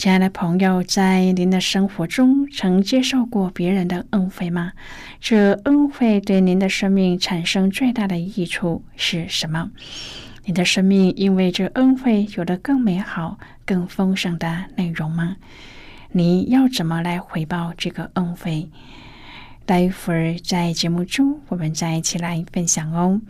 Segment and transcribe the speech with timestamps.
[0.00, 4.72] 亲爱的朋友，在您的生活中曾接受过别人的恩惠吗？
[5.20, 9.70] 这恩惠对您的生命产生最大的益处是什么？
[10.46, 15.36] 你的生命因为这恩惠有了更美好、更丰盛的内容吗？
[16.12, 18.70] 你要怎么来回报这个恩惠？
[19.66, 23.20] 待会儿在节目中，我们再一起来分享哦。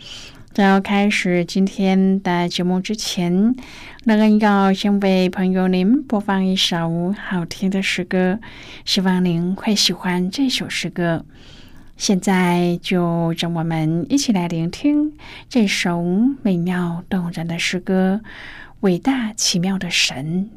[0.53, 3.55] 在要开始今天的节目之前，
[4.03, 8.41] 那个要先为朋友您播放一首好听的诗歌，
[8.85, 11.25] 希望您会喜欢这首诗歌。
[11.97, 15.13] 现在就让我们一起来聆听
[15.49, 16.03] 这首
[16.43, 18.21] 美妙动人的诗歌
[18.81, 20.51] 《伟大奇妙的神》。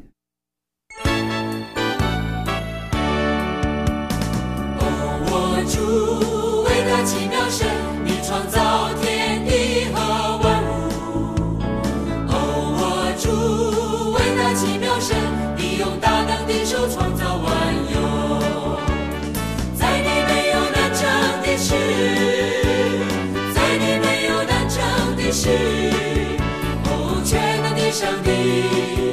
[27.94, 29.03] 亲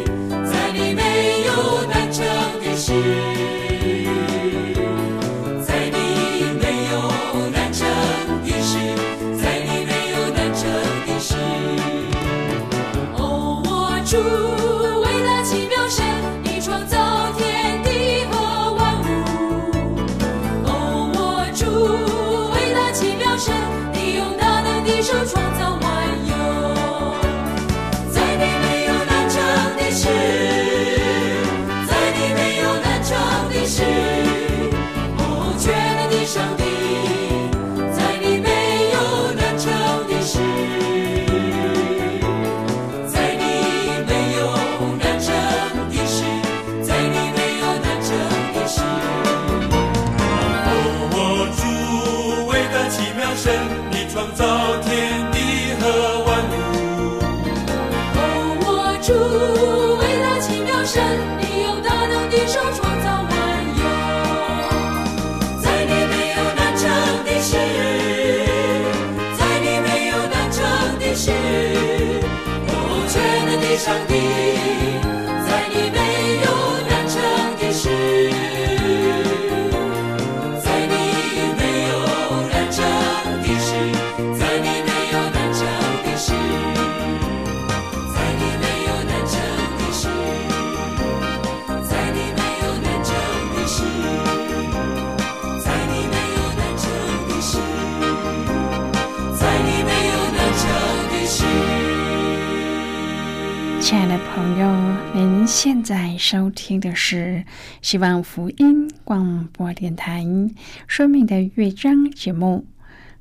[104.52, 104.70] 朋友，
[105.14, 107.46] 您现在收听的是
[107.82, 110.26] 希望福音广播电台
[110.88, 112.66] 《生命的乐章》节目。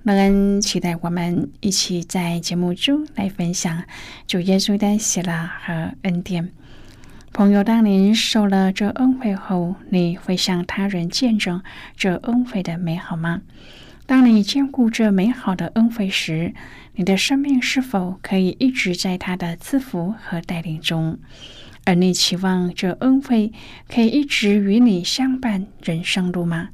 [0.03, 3.85] 乐恩期待我们一起在节目中来分享
[4.27, 6.51] 主耶稣的喜乐和恩典。
[7.33, 11.63] 朋友，当您受了这恩惠后，你会向他人见证
[11.97, 13.43] 这恩惠的美好吗？
[14.11, 16.53] 当你兼顾这美好的恩惠时，
[16.97, 21.21] 你的生命是否可以一直在他的赐福和带领中？
[21.85, 23.53] 而你期望这恩惠
[23.89, 26.71] 可以一直与你相伴人生路吗？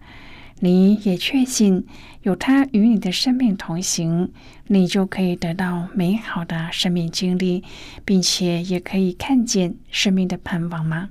[0.61, 1.85] 你也确信
[2.23, 4.33] 有他与你的生命同行，
[4.69, 7.63] 你就可以得到美好的生命经历，
[8.07, 11.11] 并且也可以看见生命的盼望吗？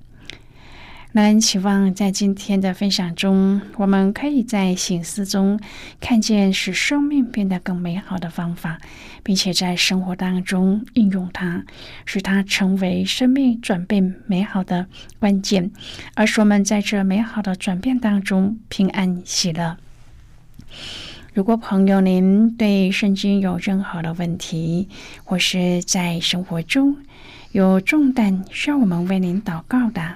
[1.13, 5.59] 那期望在今天的分享中，我们可以在醒思中
[5.99, 8.79] 看见使生命变得更美好的方法，
[9.21, 11.65] 并且在生活当中应用它，
[12.05, 14.85] 使它成为生命转变美好的
[15.19, 15.71] 关键，
[16.15, 19.75] 而是我们在这美好的转变当中平安喜乐。
[21.33, 24.87] 如果朋友您对圣经有任何的问题，
[25.25, 26.95] 或是在生活中
[27.51, 30.15] 有重担需要我们为您祷告的，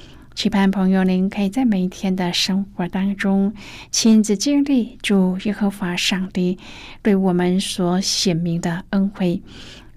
[0.33, 3.53] 期盼朋友，您可以在每一天的生活当中
[3.91, 6.57] 亲自经历主耶和华上帝
[7.01, 9.41] 对我们所显明的恩惠，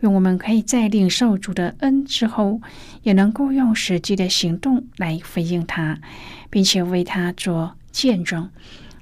[0.00, 2.60] 愿我们可以在领受主的恩之后，
[3.02, 5.98] 也能够用实际的行动来回应他，
[6.50, 8.50] 并且为他做见证，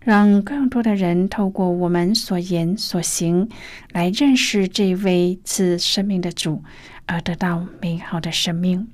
[0.01, 3.49] 让更多的人透过我们所言所行
[3.91, 6.63] 来认识这位赐生命的主，
[7.07, 8.87] 而得到美好的生命。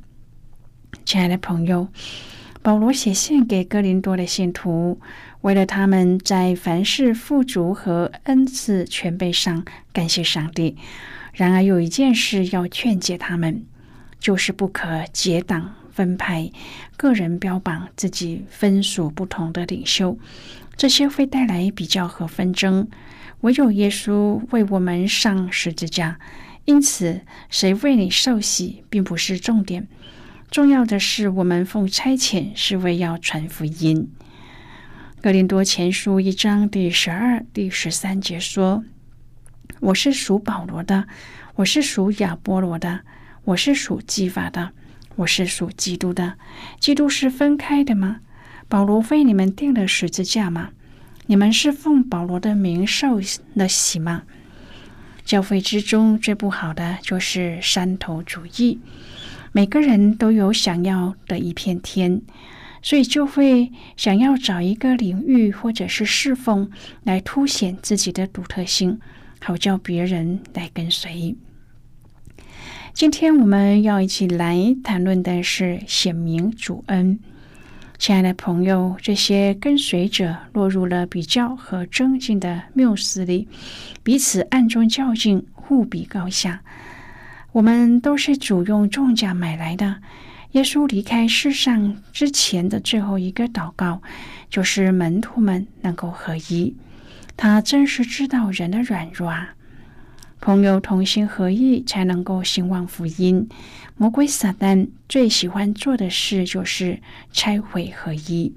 [1.09, 1.89] 亲爱的朋友。
[2.61, 5.01] 保罗写信给哥林多的信徒，
[5.41, 10.77] 为了他们在凡事富足和恩赐全备上感谢上帝。
[11.33, 13.65] 然而有一件事要劝诫他们，
[14.21, 16.51] 就是不可结党分派，
[16.99, 20.19] 个人标榜自己分属不同的领袖，
[20.77, 22.87] 这些会带来比较和纷争。
[23.41, 26.19] 唯有耶稣为我们上十字架，
[26.67, 29.89] 因此谁为你受洗并不是重点。
[30.51, 34.11] 重要的是，我们奉差遣是为要传福音。
[35.21, 38.83] 格林多前书一章第十二、第十三节说
[39.81, 41.07] ：“我是属保罗的，
[41.57, 43.01] 我是属亚波罗的，
[43.45, 44.71] 我是属基法的，
[45.17, 46.39] 我是属基督的。
[46.81, 48.21] 基督是分开的吗？
[48.69, 50.71] 保罗为你们定了十字架吗？
[51.27, 53.21] 你们是奉保罗的名受
[53.53, 54.23] 了洗吗？
[55.27, 58.81] 教会之中最不好的就是山头主义。”
[59.59, 62.23] 每个人都有想要的一片天，
[62.81, 66.71] 所以就会想要找一个领域或者是侍奉
[67.03, 69.01] 来凸显自己的独特性，
[69.41, 71.35] 好叫别人来跟随。
[72.93, 77.19] 今天我们要一起来谈论的是显明主恩。
[77.99, 83.49] 亲爱的朋友，这些跟随者落入了比较和争竞的谬思里，
[84.05, 86.63] 彼此暗中较劲，互比高下。
[87.59, 89.97] 我们都是主用重价买来的。
[90.53, 94.01] 耶稣离开世上之前的最后一个祷告，
[94.49, 96.77] 就是门徒们能够合一。
[97.37, 99.57] 他真是知道人的软弱啊！
[100.41, 103.49] 朋友同心合意，才能够兴旺福音。
[103.97, 107.01] 魔鬼撒旦最喜欢做的事就是
[107.33, 108.55] 拆毁合一，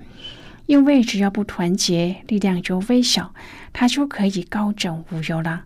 [0.67, 3.33] 因为只要不团结，力量就微小，
[3.73, 5.63] 他就可以高枕无忧了。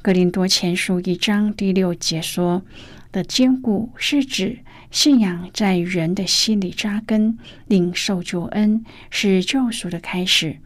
[0.00, 2.62] 格林多前书一章第六节说
[3.10, 4.60] 的坚固，是指
[4.92, 7.36] 信仰在人的心里扎根，
[7.66, 10.58] 领受救恩是救赎的开始。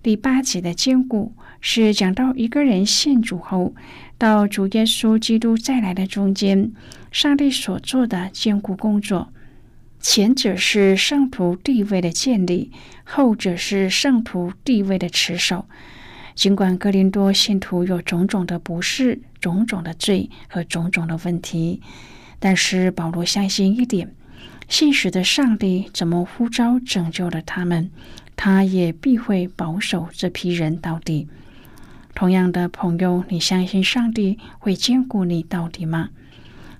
[0.00, 3.74] 第八节的坚固是讲到一个人信主后，
[4.16, 6.72] 到主耶稣基督再来的中间，
[7.10, 9.32] 上帝所做的坚固工作。
[9.98, 12.70] 前者是圣徒地位的建立，
[13.02, 15.66] 后者是圣徒地位的持守。
[16.38, 21.82] 尽管哥林多信徒有种种的不适、种种的罪和种种的问题，
[22.38, 24.14] 但是保罗相信一点：
[24.68, 27.90] 信实的上帝怎么呼召拯救了他们，
[28.36, 31.26] 他也必会保守这批人到底。
[32.14, 36.10] 同样的朋友，你相信上帝会兼顾你到底吗？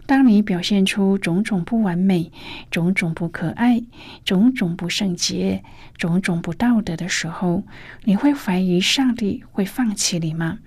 [0.09, 2.33] 当你表现出种种不完美、
[2.71, 3.83] 种种不可爱、
[4.25, 5.63] 种种不圣洁、
[5.99, 7.63] 种种不道德的时候，
[8.05, 10.61] 你会怀疑上帝会放弃你吗？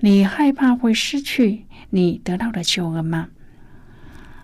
[0.00, 3.28] 你害怕会失去你得到的救恩吗？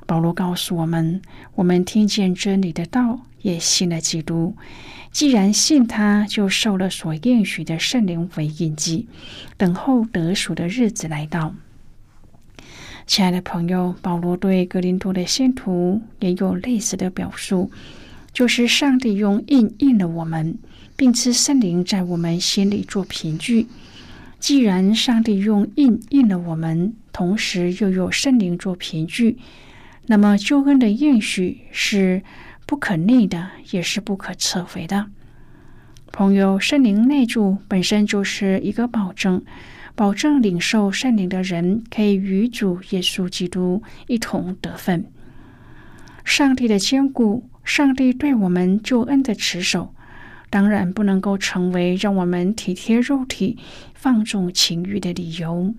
[0.07, 1.21] 保罗告诉我们：
[1.57, 4.55] 我们听见真理的道，也信了基督。
[5.11, 9.09] 既然信他，就受了所应许的圣灵为印记，
[9.57, 11.53] 等候得赎的日子来到。
[13.07, 17.71] 亲爱的朋友，保罗对格林多的信徒也有类似的表述，
[18.33, 20.57] 就是上帝用印印了我们，
[20.97, 23.67] 并赐圣灵在我们心里做凭据。
[24.39, 29.39] 既然上帝用印印了我们，同时又有圣灵做凭据，
[30.07, 32.23] 那么救恩的应许是。
[32.67, 35.07] 不可逆的，也是不可撤回的。
[36.13, 39.43] 朋友，圣灵内住本身就是一个保证，
[40.01, 45.05] 保证领受圣灵的人可以与主耶稣基督一同得分。
[46.25, 49.95] 上帝的坚固，上帝对我们救恩的持守，
[50.49, 53.59] 当然不能够成为让我们体贴肉体、
[53.93, 55.75] 放纵情欲的理由。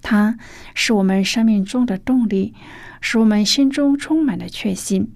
[0.00, 0.38] 它
[0.74, 2.54] 是我们生命中的动力，
[3.02, 5.12] 使我们心中充满了确信。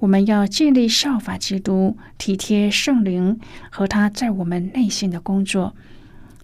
[0.00, 3.38] 我们要尽力效法基督，体贴圣灵
[3.70, 5.76] 和他在我们内心的工作。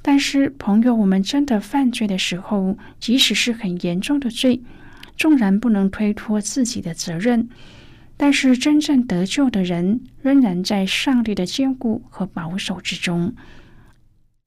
[0.09, 4.63] 但是，朋友，我们真的犯罪的时候，即使是很严重的罪，
[5.17, 7.49] 纵然不能推脱自己的责任，
[8.17, 13.35] 但是真正得救的人仍然在上帝的坚固和保守之中，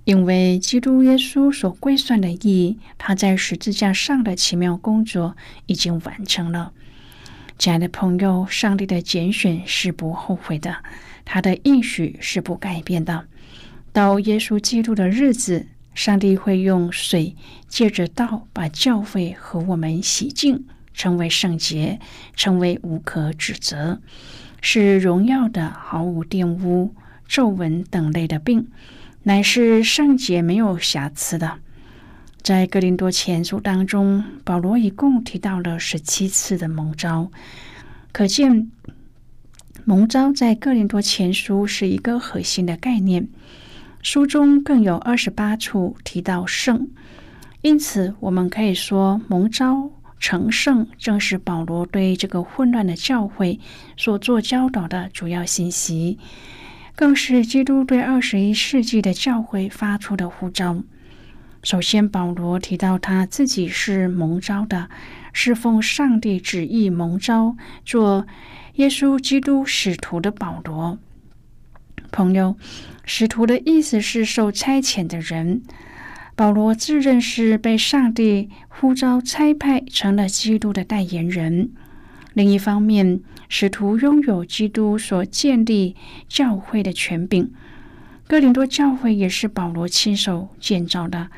[0.05, 5.35] 因为基督耶稣所归算的义，他在十字架上的奇妙工作
[5.65, 6.71] 已经完成了。
[7.57, 10.77] 亲爱的朋友，上帝的拣选是不后悔的，
[11.25, 13.27] 他的应许是不改变的。
[13.91, 17.35] 到耶稣基督的日子，上帝会用水
[17.67, 21.99] 借着道把教会和我们洗净，成为圣洁，
[22.35, 23.99] 成为无可指责，
[24.61, 26.93] 是荣耀的，毫无玷污、
[27.27, 28.67] 皱纹等类的病，
[29.23, 31.59] 乃是圣洁没有瑕疵的。
[32.41, 37.29] 在哥林多前书当中，保罗一共提到了十七次的蒙召，
[38.13, 38.71] 可见
[39.83, 43.27] 蒙召在哥林多前书是一个核心的概念。
[44.01, 46.89] 书中更有二十八处提到圣，
[47.61, 53.59] 因此我们可以说，蒙召成圣正是保罗对这个混乱的教会
[53.97, 56.17] 所做教导的主要信息，
[56.95, 60.81] 更是基督对二十一世纪的教会发出的呼召。
[61.61, 64.89] 首先，保罗提到他自己是蒙召的，
[65.33, 68.25] 是奉上帝旨意蒙召做
[68.75, 70.97] 耶稣基督使徒的保罗。
[72.11, 72.57] 朋友，
[73.05, 75.61] 使徒的意思是受差遣的人。
[76.35, 81.71] 保罗自认是被上帝呼召差派成了基督的代言人。
[82.33, 85.95] 另一方面，使徒拥有基督所建立
[86.27, 87.51] 教会的权柄。
[88.27, 91.29] 哥林多教会也是保罗亲手建造的，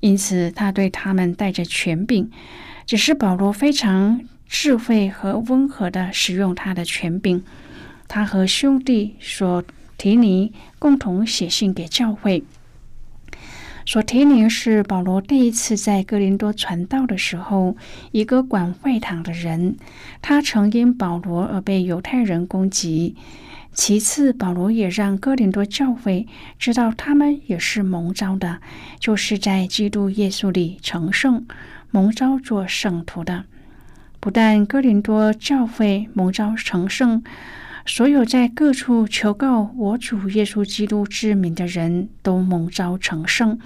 [0.00, 2.30] 因此他对他们带着权柄。
[2.86, 7.42] 只是保罗非常智慧和温和的使用他的权柄。
[8.06, 9.64] 他和兄弟所
[9.96, 12.44] 提尼共同写信给教会。
[13.84, 17.76] 索提尼是保罗第一次在哥林多传道的时候，
[18.10, 19.76] 一个管会堂的人，
[20.20, 23.14] 他曾因保罗而被犹太人攻击。
[23.72, 26.26] 其次，保罗也让哥林多教会
[26.58, 28.58] 知道，他们也是蒙召的，
[28.98, 31.46] 就是在基督耶稣里成圣，
[31.90, 33.44] 蒙召做圣徒的。
[34.18, 37.22] 不但哥林多教会蒙召成圣，
[37.86, 43.58] 所有在各处求告我主耶稣基督之名的人都蒙召成圣。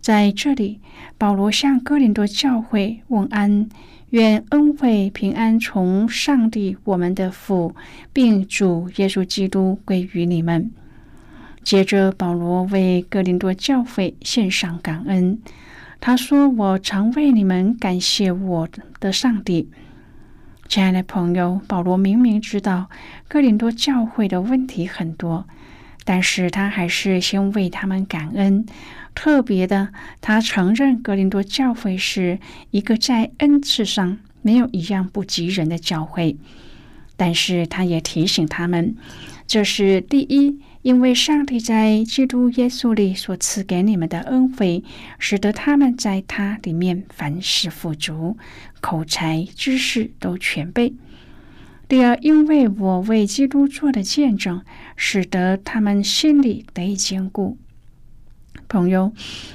[0.00, 0.80] 在这里，
[1.18, 3.68] 保罗向哥林多教会问安。
[4.10, 7.76] 愿恩惠平安从上帝我们的父，
[8.12, 10.70] 并主耶稣基督归于你们。
[11.62, 15.38] 接着，保罗为哥林多教会献上感恩。
[16.00, 19.68] 他说：“我常为你们感谢我的上帝。”
[20.70, 22.88] 亲爱的朋友，保罗明明知道
[23.26, 25.48] 哥林多教会的问题很多，
[26.04, 28.64] 但是他还是先为他们感恩。
[29.12, 29.88] 特别的，
[30.20, 32.38] 他承认格林多教会是
[32.70, 36.36] 一个在恩赐上没有一样不及人的教会，
[37.16, 38.94] 但是他也提醒他们，
[39.48, 44.84] 这是第一，因为上帝在基督耶稣里所赐给你们的恩惠，
[45.18, 48.36] 使得他们在他里面凡事富足，
[48.80, 50.94] 口才、知识都全备；
[51.88, 54.62] 第二，因为我为基督做的见证，
[54.96, 57.58] 使得他们心里得以坚固。
[58.68, 59.12] 朋友，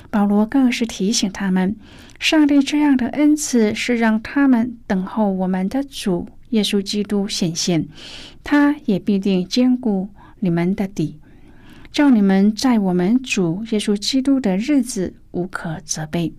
[0.09, 1.75] 保罗更是提醒他们，
[2.19, 7.87] 上帝这样的恩赐是让他们等候我们的主耶稣基督显现，
[8.43, 11.19] 他也必定坚固你们的底，
[11.91, 16.33] 叫你们在我们主耶稣基督的日子无可责备。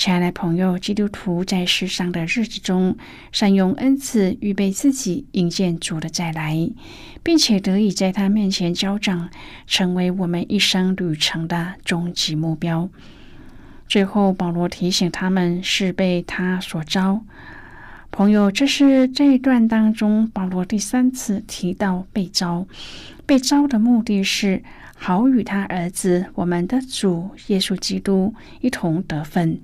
[0.00, 2.96] 亲爱的朋友，基督徒在世上的日子中，
[3.32, 6.70] 善用恩赐，预备自己迎接主的再来，
[7.22, 9.28] 并且得以在他面前交账，
[9.66, 12.88] 成为我们一生旅程的终极目标。
[13.86, 17.20] 最后，保罗提醒他们是被他所招。
[18.10, 22.66] 朋友，这是这一段当中保罗第三次提到被招。
[23.26, 24.62] 被招的目的是
[24.96, 29.60] 好与他儿子我们的主耶稣基督一同得分，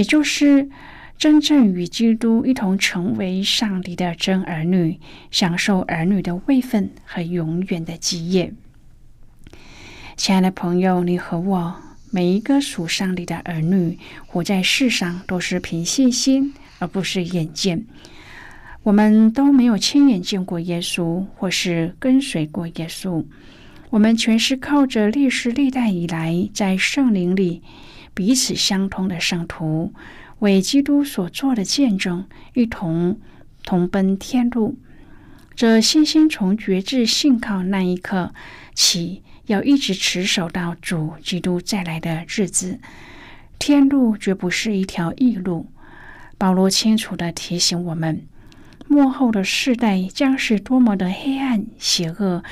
[0.00, 0.70] 也就是
[1.18, 4.98] 真正与基督一同成为上帝的真儿女，
[5.30, 8.54] 享受儿女的位分和永远的基业。
[10.16, 11.76] 亲爱的朋友，你和我
[12.10, 16.54] 每一个属上帝的儿女，活在世上都是凭信心。
[16.78, 17.84] 而不是眼见，
[18.84, 23.22] 我们都没有亲眼见过耶稣，或是跟随过耶稣。
[23.90, 27.60] 我们全是靠着历史历代以来在圣灵里
[28.20, 29.94] 彼此相通的圣徒，
[30.40, 33.18] 为基督所做的见证，一同
[33.64, 34.76] 同奔天路。
[35.54, 38.34] 这信心从觉志信靠那一刻
[38.74, 42.78] 起，要一直持守到主基督再来的日子。
[43.58, 45.70] 天路绝不是一条易路。
[46.36, 48.26] 保罗清楚的提醒我们，
[48.86, 52.44] 幕后的世代将是多么的黑暗邪恶，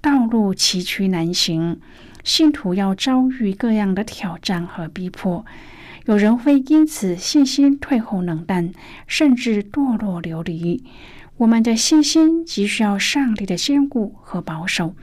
[0.00, 1.80] 道路崎岖难行，
[2.26, 5.46] 信徒要遭遇各样的挑战和逼迫，
[6.06, 8.72] 有人会因此信心退后冷淡，
[9.06, 10.82] 甚至堕落流离。
[11.36, 14.96] 我们的信心急需要上帝的坚固和保守，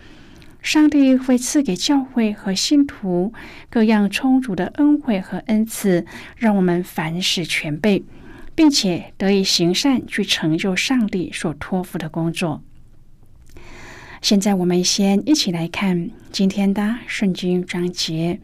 [0.61, 3.31] 上帝会赐给教会和信徒
[3.69, 8.03] 各样充足的恩惠和恩赐，让我们凡事全备。
[8.55, 12.61] 并且得以行善，去成就上帝所托付的工作。
[14.23, 18.39] 现在，我们先一起来看今天的圣经章节。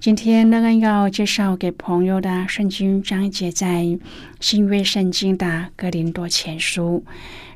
[0.00, 3.96] 今天，乐恩要介绍给朋友的圣经章节，在
[4.40, 7.04] 新约圣经的哥林多前书。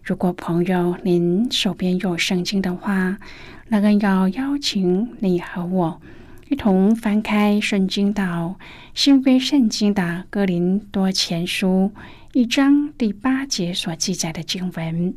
[0.05, 3.19] 如果朋友您手边有圣经的话，
[3.67, 6.01] 乐恩要邀请你和我。
[6.49, 8.55] 一同翻开圣经到
[8.95, 11.91] 新约圣经的哥林多前书
[12.35, 15.13] 一章第八节所记载的经文，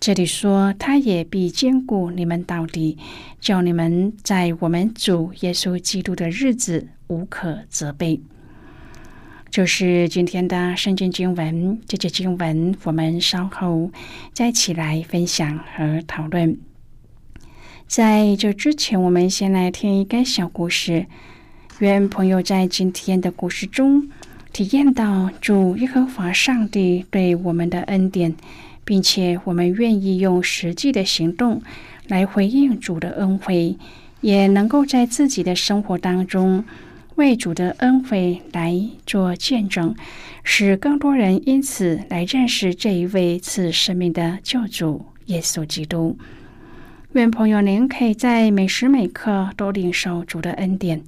[0.00, 2.96] 这里说：“他也必兼顾你们到底，
[3.40, 8.20] 叫你们在我们主耶稣基督的日子无可责备。”
[9.50, 11.80] 就是今天的圣经经文。
[11.88, 13.90] 这节经文我们稍后
[14.32, 16.56] 再起来分享和讨论。
[17.86, 21.06] 在这之前，我们先来听一个小故事。
[21.80, 24.08] 愿朋友在今天的故事中
[24.52, 28.34] 体验到主耶和华上帝对我们的恩典，
[28.88, 31.60] 并且我们愿意用实际的行动
[32.06, 33.76] 来回应主的恩惠，
[34.22, 36.64] 也能够在自己的生活当中
[37.16, 39.94] 为主的恩惠来做见证，
[40.42, 46.16] 使更多人因此来认识这一位赐生命的救主耶稣基督。
[47.12, 51.02] 愿朋友您可以在每时每刻都领受主的恩典，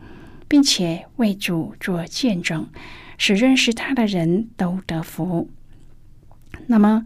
[0.46, 2.66] 并且为主做见证，
[3.16, 5.48] 使认识他的人都得福。
[6.70, 7.04] 那么，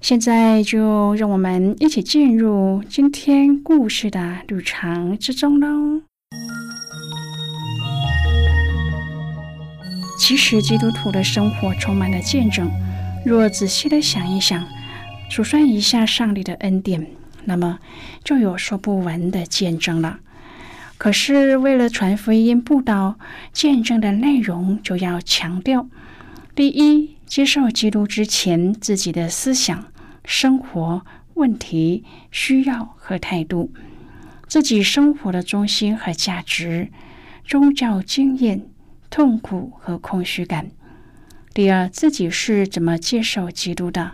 [0.00, 6.02] 现在就让我们一起进入今天故事的旅程之中喽。
[10.18, 12.68] 其实，基督徒的生活充满了见证。
[13.24, 14.66] 若仔细的想一想，
[15.30, 17.06] 数算一下上帝的恩典。
[17.44, 17.78] 那么
[18.24, 20.18] 就有说不完的见证了。
[20.98, 23.14] 可是为了传福音布道，
[23.52, 25.86] 见证的内容就要强调：
[26.56, 29.86] 第一，接受基督之前自己的思想、
[30.24, 33.72] 生活问题、需要和态度，
[34.46, 36.92] 自己生活的中心和价值、
[37.44, 38.68] 宗教经验、
[39.10, 40.66] 痛苦和空虚感；
[41.52, 44.12] 第二，自己是怎么接受基督的。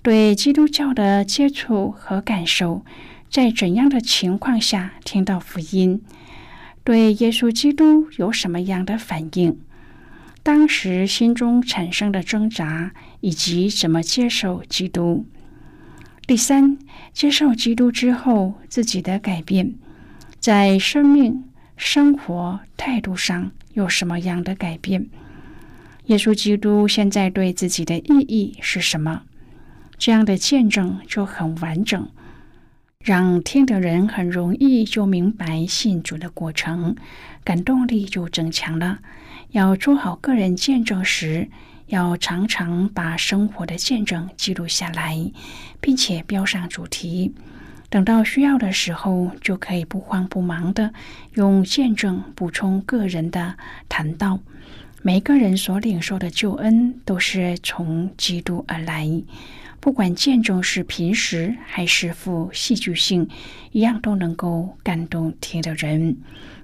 [0.00, 2.86] 对基督教的接触和感受，
[3.28, 6.00] 在怎样的情况下听到福音？
[6.84, 9.60] 对耶稣基督有什么样的反应？
[10.42, 15.26] 当时心中产生的挣扎，以及怎么接受基督？
[16.26, 16.78] 第三，
[17.12, 19.74] 接受基督之后自己的改变，
[20.38, 21.44] 在生命、
[21.76, 25.08] 生活态度上有什么样的改变？
[26.06, 29.22] 耶稣基督现在对自己的意义是什么？
[29.98, 32.08] 这样的见证就很完整，
[33.04, 36.96] 让听的人很容易就明白信主的过程，
[37.44, 39.00] 感动力就增强了。
[39.52, 41.48] 要做好个人见证时，
[41.86, 45.30] 要常常把生活的见证记录下来，
[45.80, 47.34] 并且标上主题。
[47.88, 50.92] 等到需要的时候，就可以不慌不忙的
[51.34, 53.56] 用见证补充个人的
[53.88, 54.38] 谈道，
[55.02, 59.22] 每个人所领受的救恩都是从基督而来。
[59.80, 63.28] 不管见证是平时还是富戏剧性，
[63.72, 66.18] 一样都能够感动听的人，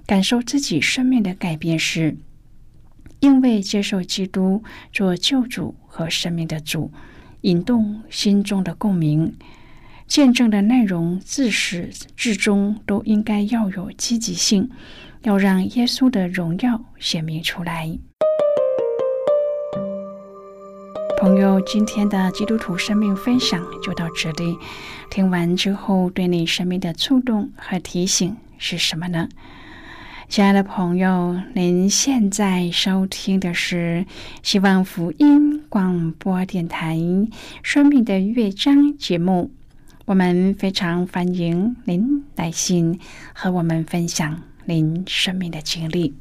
[0.05, 2.15] 感受自己生命的改变时，
[3.19, 6.91] 因为接受基督做救主和生命的主，
[7.41, 9.35] 引动心中的共鸣。
[10.07, 14.69] 见证的内容自始至终都应该要有积极性，
[15.23, 17.97] 要让耶稣的荣耀显明出来。
[21.19, 24.55] 朋友，今天的基督徒生命分享就到这里。
[25.09, 29.27] 听完之后，对你生命的触动和提醒是什么呢？
[30.29, 34.05] 亲爱的朋友，您现在收听的是
[34.43, 36.97] 希望福音广播电台
[37.63, 39.51] 《生命的乐章》节目。
[40.05, 42.99] 我们非常欢迎您来信
[43.33, 46.13] 和我们分享您生命的经历。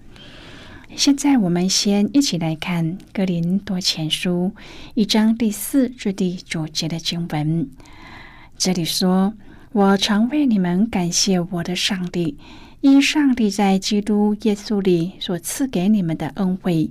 [0.95, 4.53] 现在，我们先一起来看《格林多前书》
[4.95, 7.69] 一章第四至第九节的经文。
[8.57, 9.35] 这里说
[9.73, 12.39] ：“我常为你们感谢我的上帝，
[12.87, 16.91] 因上帝在基督耶稣里所赐给你们的恩惠，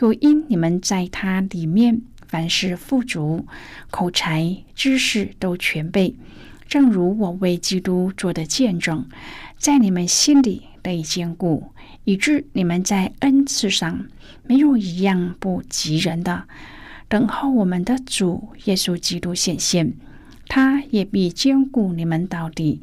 [0.00, 3.46] 又因你们在他里面。”凡事富足，
[3.90, 6.14] 口才、知识都全备，
[6.68, 9.06] 正如我为基督做的见证，
[9.56, 11.68] 在你们心里得以坚固，
[12.02, 14.06] 以致你们在恩赐上
[14.44, 16.44] 没有一样不及人的。
[17.08, 19.94] 等候我们的主耶稣基督显现，
[20.48, 22.82] 他也必坚固你们到底，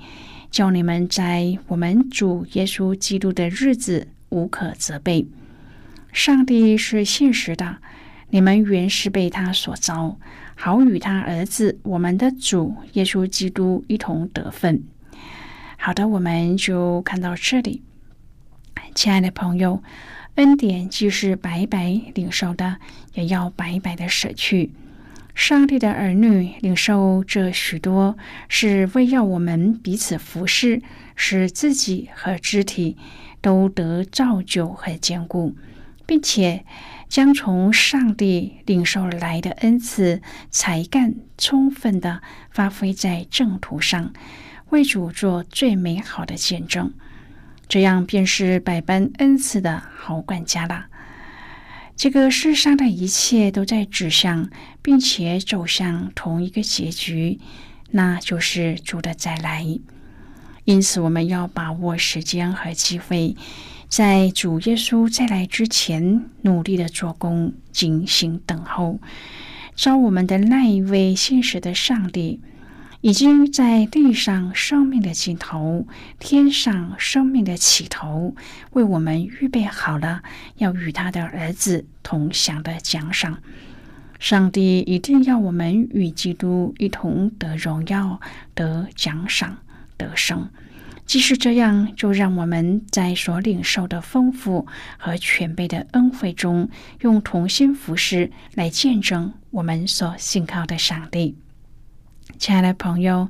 [0.55, 5.27] 叫你们在我们主耶稣基督的日子无可责备。
[6.13, 7.79] 上帝是现实的。
[8.29, 10.17] 你们原是被他所招，
[10.55, 14.81] 好与他儿子我们的主耶稣基督一同得分。
[15.75, 17.83] 好的，我们就看到这里。
[18.93, 19.83] 亲爱的朋友，
[20.35, 22.77] 恩典既是白白领受的，
[23.13, 24.71] 也要白白的舍去。
[25.35, 28.17] 上帝的儿女领受这许多，
[28.49, 30.81] 是为要我们彼此服侍，
[31.15, 32.97] 使自己和肢体
[33.41, 35.55] 都得造就和坚固，
[36.07, 36.65] 并且。
[37.07, 44.11] 将从上帝领受来的恩赐才干，充分的发挥在正途上，
[44.69, 46.91] 为主做最美好的见证。
[47.69, 50.87] 这样便是百般恩赐的好管家了。
[51.95, 54.49] 这个世上的一切都在指向，
[54.81, 57.39] 并且走向同一个结局，
[57.91, 59.65] 那就是主的再来。
[60.65, 63.35] 因此，我们要把握时间和机会。
[63.87, 68.99] 在主耶稣再来之前，努力的做工，精心等候。
[69.75, 72.41] 招我们的那一位现实的上帝，
[73.05, 75.85] 已经在地上生命的尽头，
[76.17, 78.33] 天上生命的起头，
[78.71, 80.23] 为我们预备好了
[80.55, 83.37] 要与他的儿子同享的奖赏。
[84.17, 88.19] 上帝一定要我们与基督一同得荣耀、
[88.55, 89.59] 得奖赏、
[89.97, 90.49] 得胜。
[91.05, 94.65] 即使这样，就让我们在所领受的丰富
[94.97, 96.67] 和全备的恩惠中，
[97.01, 101.35] 用同心服侍来见证我们所信靠的上帝。
[102.37, 103.29] 亲爱的朋友，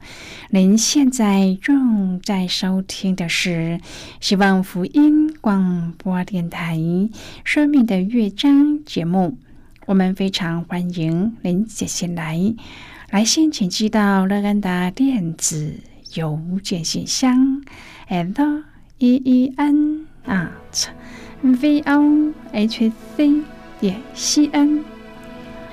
[0.49, 3.79] 您现在正在收听的是
[4.19, 6.77] 希望福音广播电台
[7.43, 8.51] 《生命的乐章》
[8.83, 9.37] 节目。
[9.85, 12.55] 我们非常欢迎您写信来，
[13.11, 15.75] 来信请寄到乐安达电子。
[16.13, 17.61] 邮件信箱
[18.07, 18.63] ：l
[18.99, 20.87] e e n at
[21.41, 23.43] v o h c
[23.81, 24.85] 点 c n。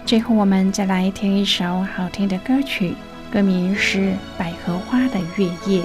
[0.05, 2.95] 最后，我们再来听一首好听的歌曲，
[3.33, 3.99] 歌名是
[4.37, 5.83] 《百合花的月夜》。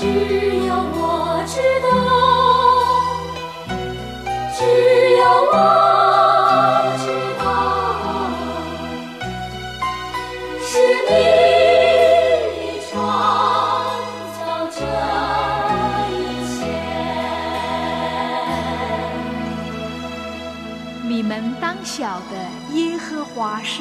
[0.00, 0.06] 只
[0.66, 1.89] 有我知道。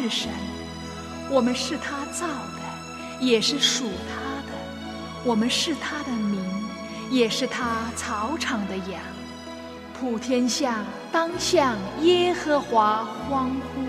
[0.10, 0.32] 神，
[1.30, 4.15] 我们是他造的，也是属他
[4.48, 4.54] 的；
[5.24, 6.39] 我们是他的民，
[7.12, 9.00] 也是他草场的羊。
[10.00, 13.88] 普天下当向耶和华欢呼。